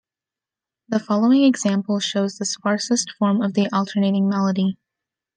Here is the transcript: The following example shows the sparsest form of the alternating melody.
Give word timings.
The 0.89 0.97
following 0.99 1.43
example 1.43 1.99
shows 1.99 2.39
the 2.39 2.45
sparsest 2.45 3.11
form 3.19 3.39
of 3.43 3.53
the 3.53 3.69
alternating 3.71 4.27
melody. 4.27 4.79